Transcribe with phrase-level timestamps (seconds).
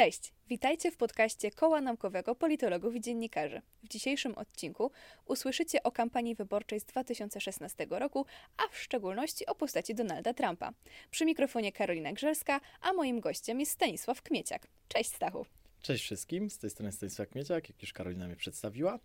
[0.00, 3.62] Cześć, witajcie w podcaście Koła Naukowego Politologów i Dziennikarzy.
[3.82, 4.90] W dzisiejszym odcinku
[5.26, 8.26] usłyszycie o kampanii wyborczej z 2016 roku,
[8.56, 10.72] a w szczególności o postaci Donalda Trumpa.
[11.10, 14.66] Przy mikrofonie Karolina Grzelska, a moim gościem jest Stanisław Kmieciak.
[14.88, 15.46] Cześć Stachu.
[15.82, 18.98] Cześć wszystkim, z tej strony Stanisław Kmieciak, jak już Karolina mnie przedstawiła.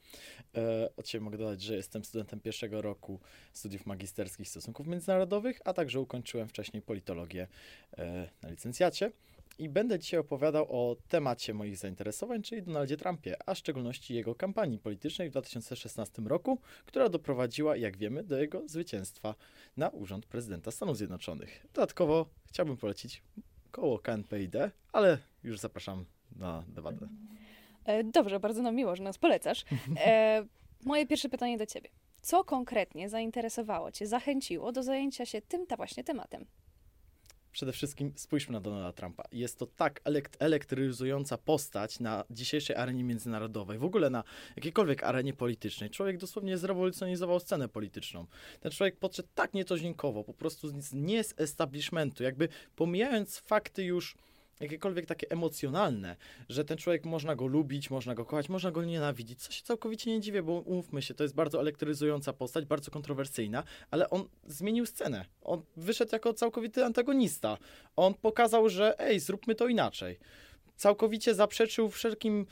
[0.55, 3.20] E, od siebie mogę dodać, że jestem studentem pierwszego roku
[3.54, 7.48] studiów magisterskich stosunków międzynarodowych, a także ukończyłem wcześniej politologię
[7.98, 9.12] e, na licencjacie.
[9.57, 14.36] I będę dzisiaj opowiadał o temacie moich zainteresowań, czyli Donaldzie Trumpie, a w szczególności jego
[14.36, 19.36] kampanii politycznej w 2016 roku, która doprowadziła, jak wiemy, do jego zwycięstwa
[19.78, 21.65] na urząd prezydenta Stanów Zjednoczonych.
[21.73, 23.23] Dodatkowo chciałbym polecić
[23.71, 24.55] koło KNPID,
[24.93, 27.07] ale już zapraszam na debatę.
[27.86, 29.65] E, Dobrze, bardzo nam miło, że nas polecasz.
[29.97, 30.45] E,
[30.86, 31.89] moje pierwsze pytanie do ciebie.
[32.22, 36.45] Co konkretnie zainteresowało cię, zachęciło do zajęcia się tym ta właśnie tematem?
[37.55, 39.23] Przede wszystkim spójrzmy na Donalda Trumpa.
[39.31, 44.23] Jest to tak elekt- elektryzująca postać na dzisiejszej arenie międzynarodowej, w ogóle na
[44.56, 45.89] jakiejkolwiek arenie politycznej.
[45.89, 48.25] Człowiek dosłownie zrewolucjonizował scenę polityczną.
[48.59, 54.16] Ten człowiek podszedł tak nietuzinkowo, po prostu nie z establishmentu, jakby pomijając fakty już
[54.59, 56.16] jakiekolwiek takie emocjonalne,
[56.50, 60.12] że ten człowiek można go lubić, można go kochać, można go nienawidzić, co się całkowicie
[60.12, 64.86] nie dziwię, bo umówmy się, to jest bardzo elektryzująca postać, bardzo kontrowersyjna, ale on zmienił
[64.86, 65.25] scenę.
[65.42, 67.58] On wyszedł jako całkowity antagonista.
[67.95, 70.20] On pokazał, że ej, zróbmy to inaczej.
[70.75, 72.45] Całkowicie zaprzeczył wszelkim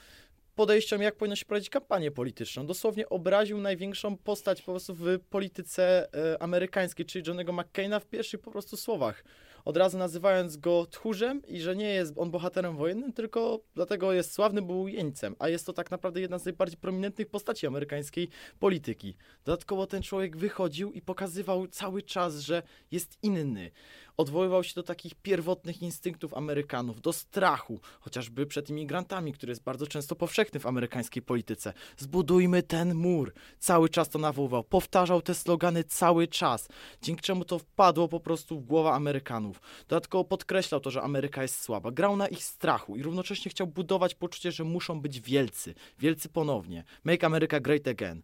[0.55, 2.65] podejściom, jak powinno się prowadzić kampanię polityczną.
[2.65, 8.41] Dosłownie obraził największą postać po prostu w polityce e, amerykańskiej, czyli Johnego McCaina w pierwszych
[8.41, 9.23] po prostu słowach
[9.66, 14.33] od razu nazywając go tchórzem i że nie jest on bohaterem wojennym, tylko dlatego jest
[14.33, 19.16] sławny, był jeńcem, a jest to tak naprawdę jedna z najbardziej prominentnych postaci amerykańskiej polityki.
[19.45, 23.72] Dodatkowo ten człowiek wychodził i pokazywał cały czas, że jest inny.
[24.17, 29.88] Odwoływał się do takich pierwotnych instynktów Amerykanów, do strachu, chociażby przed imigrantami, który jest bardzo
[29.88, 31.74] często powszechny w amerykańskiej polityce.
[31.97, 33.34] Zbudujmy ten mur.
[33.59, 36.68] Cały czas to nawoływał, powtarzał te slogany cały czas,
[37.02, 39.62] dzięki czemu to wpadło po prostu w głowę Amerykanów.
[39.88, 41.91] Dodatkowo podkreślał to, że Ameryka jest słaba.
[41.91, 45.75] Grał na ich strachu i równocześnie chciał budować poczucie, że muszą być wielcy.
[46.00, 46.84] Wielcy ponownie.
[47.03, 48.22] Make America Great Again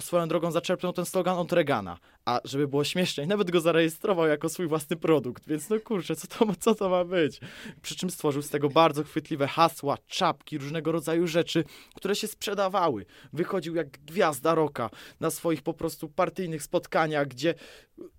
[0.00, 4.48] swoją drogą zaczerpnął ten slogan od Reagana, a żeby było śmieszniej, nawet go zarejestrował jako
[4.48, 7.40] swój własny produkt, więc no kurczę, co to, co to ma być?
[7.82, 13.06] Przy czym stworzył z tego bardzo chwytliwe hasła, czapki, różnego rodzaju rzeczy, które się sprzedawały.
[13.32, 14.90] Wychodził jak gwiazda roka
[15.20, 17.54] na swoich po prostu partyjnych spotkaniach, gdzie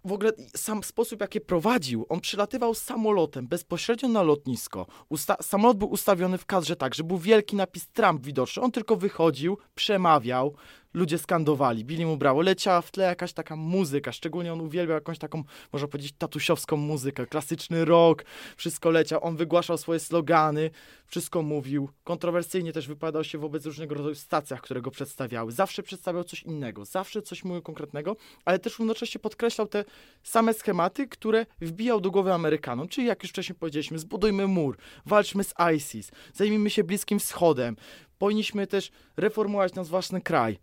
[0.06, 4.86] w ogóle sam sposób, jaki prowadził, on przylatywał samolotem bezpośrednio na lotnisko.
[5.09, 8.64] Usta samolot był ustawiony w kadrze tak, że był wielki napis Trump widoczny.
[8.64, 10.56] On tylko wychodził, przemawiał,
[10.94, 15.18] ludzie skandowali, bili mu brawo, leciała w tle jakaś taka muzyka, szczególnie on uwielbiał jakąś
[15.18, 15.44] taką,
[15.74, 18.25] można powiedzieć, tatusiowską muzykę, klasyczny rock,
[18.57, 20.69] wszystko leciał, on wygłaszał swoje slogany,
[21.06, 26.24] wszystko mówił, kontrowersyjnie też wypowiadał się wobec różnego rodzaju stacjach, które go przedstawiały, zawsze przedstawiał
[26.24, 28.16] coś innego, zawsze coś mówił konkretnego,
[28.46, 29.85] ale też równocześnie podkreślał te
[30.23, 35.44] same schematy, które wbijał do głowy Amerykanom, czyli jak już wcześniej powiedzieliśmy, zbudujmy mur, walczmy
[35.44, 37.75] z ISIS, zajmijmy się Bliskim Wschodem,
[38.18, 40.59] powinniśmy też reformować nasz własny kraj,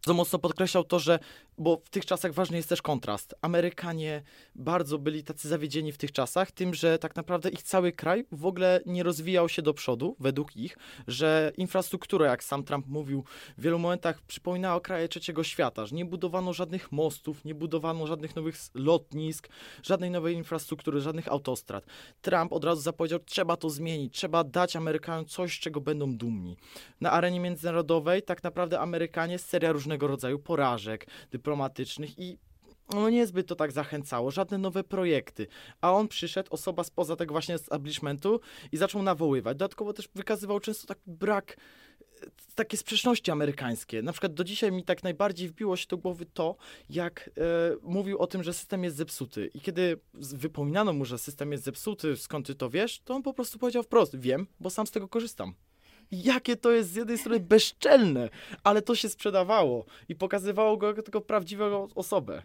[0.00, 1.18] co mocno podkreślał to, że,
[1.60, 3.34] bo w tych czasach ważny jest też kontrast.
[3.42, 4.22] Amerykanie
[4.54, 8.46] bardzo byli tacy zawiedzieni w tych czasach, tym, że tak naprawdę ich cały kraj w
[8.46, 13.24] ogóle nie rozwijał się do przodu, według ich, że infrastruktura, jak sam Trump mówił,
[13.58, 18.36] w wielu momentach przypominała kraje trzeciego świata, że nie budowano żadnych mostów, nie budowano żadnych
[18.36, 19.48] nowych lotnisk,
[19.82, 21.86] żadnej nowej infrastruktury, żadnych autostrad.
[22.22, 26.56] Trump od razu zapowiedział, trzeba to zmienić, trzeba dać Amerykanom coś, czego będą dumni.
[27.00, 31.49] Na arenie międzynarodowej tak naprawdę Amerykanie seria różnego rodzaju porażek dyplomatycznych
[32.18, 32.38] i
[32.94, 35.46] no niezbyt to tak zachęcało, żadne nowe projekty.
[35.80, 38.40] A on przyszedł, osoba spoza tego właśnie establishmentu
[38.72, 39.56] i zaczął nawoływać.
[39.56, 41.56] Dodatkowo też wykazywał często taki brak,
[42.22, 44.02] e, takie sprzeczności amerykańskie.
[44.02, 46.56] Na przykład do dzisiaj mi tak najbardziej wbiło się do głowy to,
[46.88, 47.40] jak e,
[47.82, 49.50] mówił o tym, że system jest zepsuty.
[49.54, 53.34] I kiedy wypominano mu, że system jest zepsuty, skąd ty to wiesz, to on po
[53.34, 55.54] prostu powiedział wprost, wiem, bo sam z tego korzystam
[56.12, 58.28] jakie to jest z jednej strony bezczelne,
[58.64, 62.42] ale to się sprzedawało i pokazywało go jako tylko prawdziwą osobę.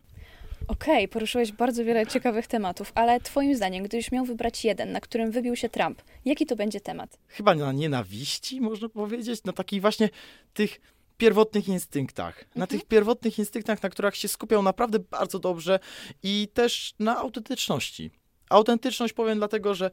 [0.68, 5.02] Okej, okay, poruszyłeś bardzo wiele ciekawych tematów, ale Twoim zdaniem, gdybyś miał wybrać jeden, na
[5.02, 7.18] którym wybił się Trump, jaki to będzie temat?
[7.28, 10.10] Chyba na nienawiści, można powiedzieć, na takich właśnie
[10.54, 10.82] tych
[11.18, 12.38] pierwotnych instynktach.
[12.38, 12.60] Mhm.
[12.60, 15.80] Na tych pierwotnych instynktach, na których się skupiał naprawdę bardzo dobrze
[16.24, 18.12] i też na autentyczności.
[18.50, 19.92] Autentyczność powiem dlatego, że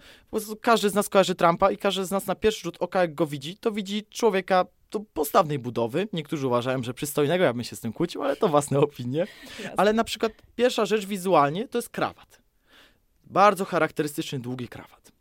[0.60, 3.26] każdy z nas kojarzy Trumpa i każdy z nas na pierwszy rzut oka, jak go
[3.26, 6.08] widzi, to widzi człowieka to postawnej budowy.
[6.12, 9.26] Niektórzy uważają, że przystojnego, ja bym się z tym kłócił, ale to własne opinie.
[9.58, 9.74] Jasne.
[9.76, 12.42] Ale na przykład pierwsza rzecz wizualnie to jest krawat.
[13.24, 15.12] Bardzo charakterystyczny, długi krawat.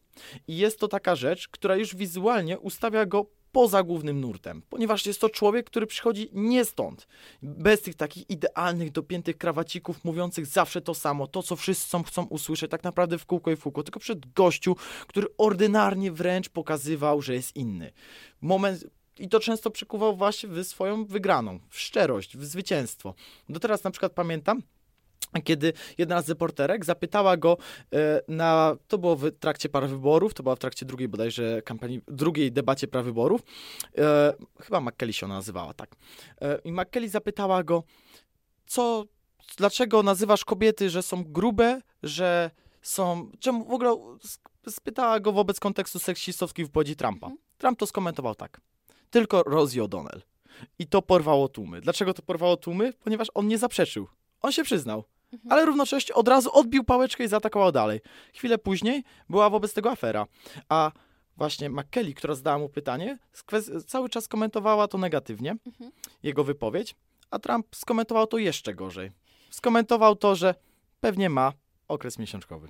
[0.47, 5.21] I jest to taka rzecz, która już wizualnie ustawia go poza głównym nurtem, ponieważ jest
[5.21, 7.07] to człowiek, który przychodzi nie stąd,
[7.41, 12.71] bez tych takich idealnych, dopiętych krawacików, mówiących zawsze to samo, to co wszyscy chcą usłyszeć,
[12.71, 14.75] tak naprawdę w kółko i w kółko, tylko przed gościu,
[15.07, 17.91] który ordynarnie wręcz pokazywał, że jest inny.
[18.41, 18.85] Moment,
[19.19, 23.13] i to często przekuwał właśnie w swoją wygraną, w szczerość, w zwycięstwo.
[23.49, 24.61] Do teraz na przykład pamiętam,
[25.43, 27.57] kiedy jedna z reporterek zapytała go
[27.93, 32.51] e, na, to było w trakcie prawyborów, to była w trakcie drugiej bodajże kampanii, drugiej
[32.51, 33.41] debacie prawyborów,
[33.97, 35.95] e, chyba McKelly się ona nazywała, tak.
[36.41, 37.83] E, I McKelly zapytała go,
[38.65, 39.05] co,
[39.57, 42.51] dlaczego nazywasz kobiety, że są grube, że
[42.81, 44.17] są, czemu w ogóle
[44.69, 47.27] spytała go wobec kontekstu seksistowski w wypowiedzi Trumpa.
[47.27, 47.37] Mhm.
[47.57, 48.61] Trump to skomentował tak,
[49.09, 50.21] tylko Rosie O'Donnell.
[50.79, 51.81] I to porwało tłumy.
[51.81, 52.93] Dlaczego to porwało tłumy?
[52.93, 54.07] Ponieważ on nie zaprzeczył.
[54.41, 55.03] On się przyznał.
[55.33, 55.51] Mhm.
[55.51, 57.99] Ale równocześnie od razu odbił pałeczkę i zaatakował dalej.
[58.33, 60.27] Chwilę później była wobec tego afera.
[60.69, 60.91] A
[61.37, 63.17] właśnie McKelly, która zadała mu pytanie,
[63.87, 65.91] cały czas komentowała to negatywnie, mhm.
[66.23, 66.95] jego wypowiedź,
[67.31, 69.11] a Trump skomentował to jeszcze gorzej.
[69.49, 70.55] Skomentował to, że
[70.99, 71.53] pewnie ma
[71.87, 72.69] okres miesiączkowy.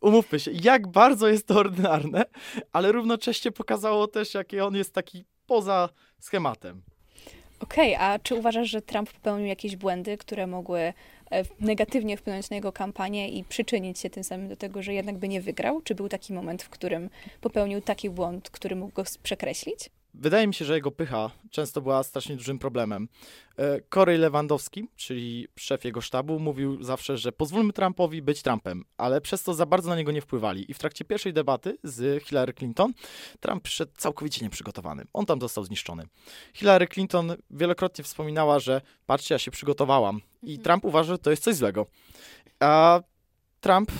[0.00, 2.24] Umówmy się, jak bardzo jest to ordynarne,
[2.72, 5.88] ale równocześnie pokazało też, jaki on jest taki poza
[6.20, 6.82] schematem.
[7.60, 10.92] Okej, okay, a czy uważasz, że Trump popełnił jakieś błędy, które mogły
[11.60, 15.28] negatywnie wpłynąć na jego kampanię i przyczynić się tym samym do tego, że jednak by
[15.28, 15.82] nie wygrał?
[15.82, 19.90] Czy był taki moment, w którym popełnił taki błąd, który mógł go przekreślić?
[20.18, 23.08] Wydaje mi się, że jego pycha często była strasznie dużym problemem.
[23.58, 29.20] E, Corey Lewandowski, czyli szef jego sztabu, mówił zawsze, że pozwólmy Trumpowi być Trumpem, ale
[29.20, 30.70] przez to za bardzo na niego nie wpływali.
[30.70, 32.92] I w trakcie pierwszej debaty z Hillary Clinton
[33.40, 35.04] Trump przyszedł całkowicie nieprzygotowany.
[35.12, 36.04] On tam został zniszczony.
[36.54, 40.20] Hillary Clinton wielokrotnie wspominała, że patrzcie, ja się przygotowałam.
[40.42, 40.64] I mhm.
[40.64, 41.86] Trump uważa, że to jest coś złego.
[42.60, 43.00] A
[43.60, 43.92] Trump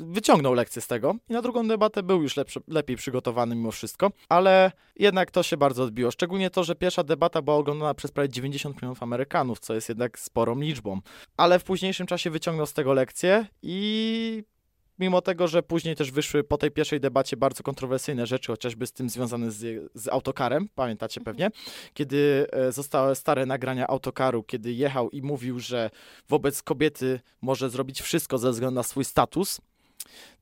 [0.00, 4.10] wyciągnął lekcję z tego i na drugą debatę był już lepszy, lepiej przygotowany mimo wszystko,
[4.28, 6.10] ale jednak to się bardzo odbiło.
[6.10, 10.18] Szczególnie to, że pierwsza debata była oglądana przez prawie 90 milionów Amerykanów, co jest jednak
[10.18, 11.00] sporą liczbą.
[11.36, 14.44] Ale w późniejszym czasie wyciągnął z tego lekcję i
[14.98, 18.92] mimo tego, że później też wyszły po tej pierwszej debacie bardzo kontrowersyjne rzeczy, chociażby z
[18.92, 21.64] tym związane z, z autokarem, pamiętacie pewnie, mhm.
[21.94, 25.90] kiedy e, zostały stare nagrania autokaru, kiedy jechał i mówił, że
[26.28, 29.60] wobec kobiety może zrobić wszystko ze względu na swój status,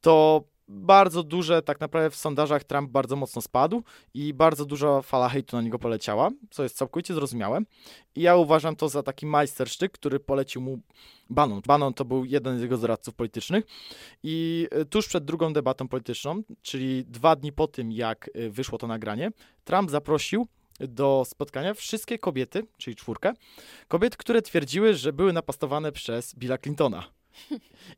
[0.01, 3.83] to bardzo duże, tak naprawdę w sondażach Trump bardzo mocno spadł
[4.15, 7.61] i bardzo duża fala hejtu na niego poleciała, co jest całkowicie zrozumiałe.
[8.15, 10.81] I ja uważam to za taki majstersztyk, który polecił mu
[11.31, 11.63] Bannon.
[11.67, 13.65] Bannon to był jeden z jego doradców politycznych
[14.23, 18.79] i e, tuż przed drugą debatą polityczną, czyli dwa dni po tym, jak e, wyszło
[18.79, 19.31] to nagranie,
[19.65, 20.47] Trump zaprosił
[20.81, 23.33] do spotkania wszystkie kobiety, czyli czwórkę,
[23.89, 27.16] kobiet, które twierdziły, że były napastowane przez Billa Clintona.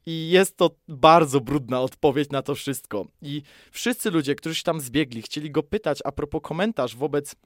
[0.06, 3.06] I jest to bardzo brudna odpowiedź na to wszystko.
[3.23, 7.37] I wszyscy ludzie, którzy się tam zbiegli, chcieli go pytać a propos komentarz wobec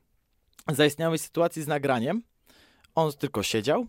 [0.69, 2.23] zaistniałej sytuacji z nagraniem.
[2.95, 3.87] On tylko siedział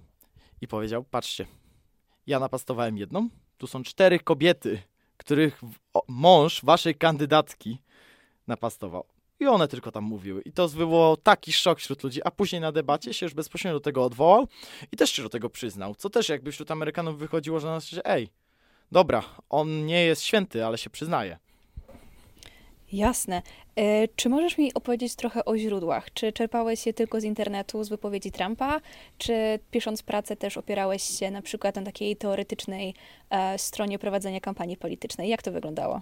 [0.62, 1.48] i powiedział: Patrzcie,
[2.28, 4.82] ja napastowałem jedną, tu są cztery kobiety,
[5.18, 5.62] których
[6.08, 7.80] mąż waszej kandydatki
[8.48, 9.13] napastował.
[9.40, 10.42] I one tylko tam mówiły.
[10.42, 13.84] I to wywołało taki szok wśród ludzi, a później na debacie się już bezpośrednio do
[13.84, 14.48] tego odwołał
[14.92, 15.96] i też się do tego przyznał.
[15.96, 18.30] Co też jakby wśród Amerykanów wychodziło, że nas, że ej,
[18.92, 21.38] dobra, on nie jest święty, ale się przyznaje.
[22.94, 23.42] Jasne.
[23.76, 26.14] E, czy możesz mi opowiedzieć trochę o źródłach?
[26.14, 28.82] Czy czerpałeś je tylko z internetu, z wypowiedzi Trumpa,
[29.18, 32.96] czy pisząc pracę też opierałeś się na przykład na takiej teoretycznej
[33.30, 35.30] e, stronie prowadzenia kampanii politycznej?
[35.30, 36.02] Jak to wyglądało?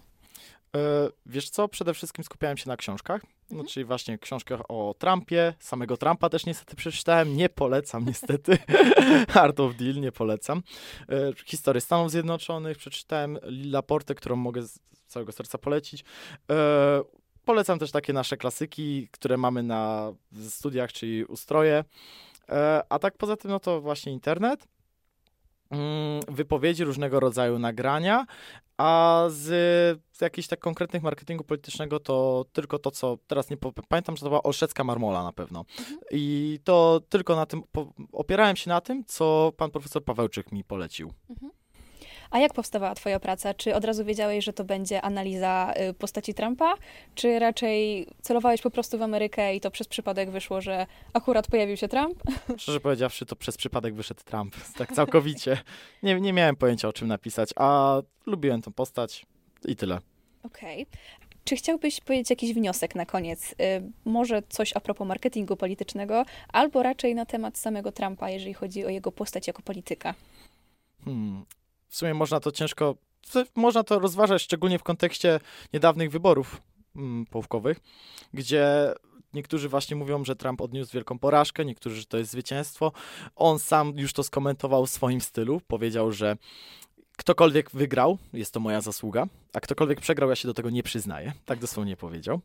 [0.76, 3.68] E, wiesz co, przede wszystkim skupiałem się na książkach, no, mhm.
[3.68, 8.58] czyli właśnie książkach o Trumpie, samego Trumpa też niestety przeczytałem, nie polecam niestety,
[9.34, 10.64] Art of Deal nie polecam.
[11.10, 16.04] E, historię Stanów Zjednoczonych przeczytałem, Laportę, którą mogę z całego serca polecić.
[16.52, 17.02] E,
[17.46, 20.14] polecam też takie nasze klasyki, które mamy na
[20.50, 21.84] studiach, czyli ustroje.
[22.90, 24.68] A tak poza tym, no to właśnie internet,
[26.28, 28.26] wypowiedzi, różnego rodzaju nagrania,
[28.78, 29.44] a z,
[30.12, 33.58] z jakichś tak konkretnych marketingu politycznego to tylko to, co teraz nie
[33.90, 35.66] pamiętam, że to była Olszecka Marmola na pewno.
[35.80, 36.00] Mhm.
[36.12, 37.64] I to tylko na tym,
[38.12, 41.14] opierałem się na tym, co pan profesor Pawełczyk mi polecił.
[41.30, 41.52] Mhm.
[42.32, 43.54] A jak powstawała Twoja praca?
[43.54, 46.76] Czy od razu wiedziałeś, że to będzie analiza y, postaci Trumpa,
[47.16, 51.78] czy raczej celowałeś po prostu w Amerykę i to przez przypadek wyszło, że akurat pojawił
[51.78, 52.24] się Trump?
[52.58, 54.56] Szczerze powiedziawszy, to przez przypadek wyszedł Trump.
[54.78, 55.58] Tak całkowicie.
[56.04, 59.26] Nie, nie miałem pojęcia, o czym napisać, a lubiłem tą postać
[59.66, 60.00] i tyle.
[60.44, 60.82] Okej.
[60.82, 61.00] Okay.
[61.44, 63.52] Czy chciałbyś powiedzieć jakiś wniosek na koniec?
[63.52, 63.56] Y,
[64.06, 68.90] może coś a propos marketingu politycznego, albo raczej na temat samego Trumpa, jeżeli chodzi o
[68.90, 70.14] jego postać jako polityka?
[71.06, 71.46] Hmm
[71.92, 72.96] w sumie można to ciężko
[73.56, 75.40] można to rozważać szczególnie w kontekście
[75.74, 76.62] niedawnych wyborów
[76.96, 77.80] mm, połówkowych,
[78.34, 78.94] gdzie
[79.34, 82.92] niektórzy właśnie mówią, że Trump odniósł wielką porażkę, niektórzy, że to jest zwycięstwo.
[83.36, 85.62] On sam już to skomentował w swoim stylu.
[85.68, 86.38] Powiedział, że
[87.22, 91.34] ktokolwiek wygrał, jest to moja zasługa, a ktokolwiek przegrał, ja się do tego nie przyznaję.
[91.46, 92.40] Tak dosłownie powiedział.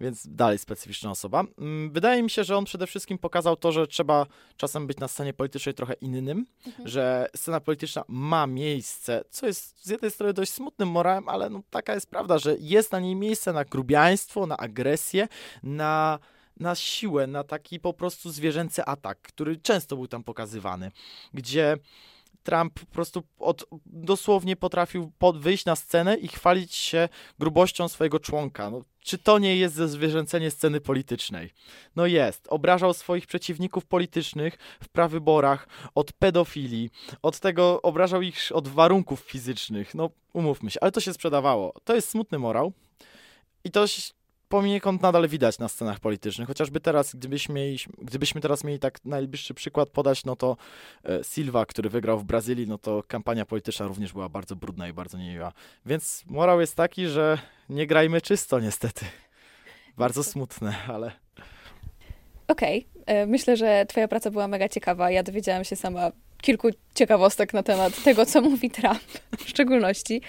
[0.00, 1.44] Więc dalej specyficzna osoba.
[1.58, 5.08] Mm, wydaje mi się, że on przede wszystkim pokazał to, że trzeba czasem być na
[5.08, 6.88] scenie politycznej trochę innym, mhm.
[6.88, 11.62] że scena polityczna ma miejsce, co jest z jednej strony dość smutnym morałem, ale no,
[11.70, 15.28] taka jest prawda, że jest na niej miejsce na grubiaństwo, na agresję,
[15.62, 16.18] na
[16.60, 20.90] na siłę, na taki po prostu zwierzęcy atak, który często był tam pokazywany,
[21.34, 21.76] gdzie
[22.48, 28.20] Trump po prostu od, dosłownie potrafił pod, wyjść na scenę i chwalić się grubością swojego
[28.20, 28.70] członka.
[28.70, 31.50] No, czy to nie jest zwierzęcenie sceny politycznej?
[31.96, 32.46] No jest.
[32.50, 36.90] Obrażał swoich przeciwników politycznych w prawyborach od pedofilii,
[37.22, 39.94] od tego obrażał ich od warunków fizycznych.
[39.94, 41.74] No umówmy się, ale to się sprzedawało.
[41.84, 42.72] To jest smutny morał.
[43.64, 43.86] I to
[44.48, 46.48] poniekąd nadal widać na scenach politycznych.
[46.48, 50.56] Chociażby teraz, gdybyśmy, mieli, gdybyśmy teraz mieli tak najbliższy przykład podać, no to
[51.04, 54.92] e, Silva, który wygrał w Brazylii, no to kampania polityczna również była bardzo brudna i
[54.92, 55.52] bardzo niemiła.
[55.86, 57.38] Więc morał jest taki, że
[57.68, 59.04] nie grajmy czysto niestety.
[59.96, 61.12] Bardzo smutne, ale...
[62.48, 63.14] Okej, okay.
[63.14, 65.10] E, myślę, że twoja praca była mega ciekawa.
[65.10, 66.12] Ja dowiedziałam się sama
[66.42, 69.00] kilku ciekawostek na temat tego, co mówi Trump
[69.44, 70.20] w szczególności.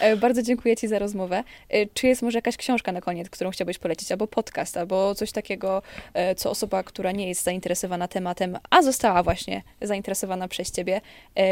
[0.00, 1.44] E, bardzo dziękuję Ci za rozmowę.
[1.68, 5.32] E, czy jest może jakaś książka na koniec, którą chciałbyś polecić, albo podcast, albo coś
[5.32, 5.82] takiego,
[6.14, 11.00] e, co osoba, która nie jest zainteresowana tematem, a została właśnie zainteresowana przez Ciebie,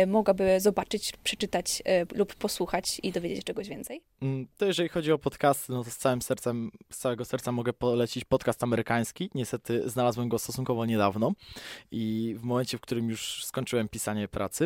[0.07, 1.83] mogłaby zobaczyć, przeczytać
[2.15, 4.03] lub posłuchać i dowiedzieć czegoś więcej?
[4.23, 7.73] Mm, to jeżeli chodzi o podcasty, no to z całym sercem, z całego serca mogę
[7.73, 9.31] polecić podcast amerykański.
[9.35, 11.33] Niestety znalazłem go stosunkowo niedawno
[11.91, 14.66] i w momencie, w którym już skończyłem pisanie pracy,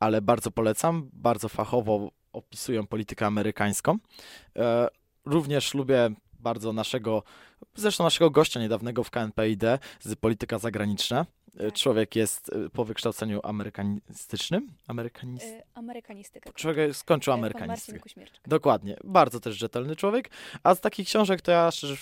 [0.00, 1.10] ale bardzo polecam.
[1.12, 3.98] Bardzo fachowo opisują politykę amerykańską.
[4.56, 4.88] E,
[5.24, 7.22] również lubię bardzo naszego,
[7.74, 9.62] zresztą naszego gościa niedawnego w KNPID
[10.00, 11.26] z polityka zagraniczna.
[11.58, 11.72] Tak.
[11.72, 14.72] Człowiek jest y, po wykształceniu amerykanistycznym.
[14.86, 15.46] Amerykanist...
[15.46, 16.52] Y, amerykanistykę.
[16.52, 18.00] Człowiek skończył y, amerykanistykę.
[18.46, 18.96] Dokładnie.
[19.04, 20.30] Bardzo też rzetelny człowiek.
[20.62, 21.96] A z takich książek to ja szczerze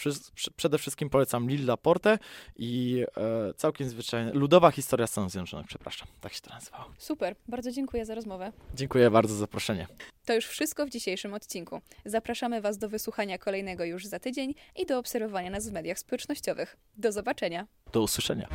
[0.57, 2.19] przede wszystkim polecam Lilla Porte
[2.57, 6.09] i e, całkiem zwyczajnie Ludowa Historia Stanów Zjednoczonych, przepraszam.
[6.21, 6.85] Tak się to nazywało.
[6.99, 7.37] Super.
[7.49, 8.53] Bardzo dziękuję za rozmowę.
[8.75, 9.87] Dziękuję bardzo za zaproszenie.
[10.25, 11.81] To już wszystko w dzisiejszym odcinku.
[12.05, 16.77] Zapraszamy Was do wysłuchania kolejnego już za tydzień i do obserwowania nas w mediach społecznościowych.
[16.97, 17.67] Do zobaczenia.
[17.93, 18.49] Do usłyszenia.